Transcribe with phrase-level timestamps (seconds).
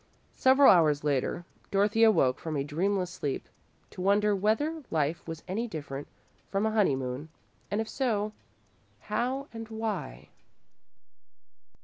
[0.35, 3.47] Several hours later, Dorothy awoke from a dreamless sleep
[3.91, 6.07] to wonder whether life was any different
[6.49, 7.29] from a honeymoon,
[7.69, 8.33] and if so,
[9.11, 10.29] how and why.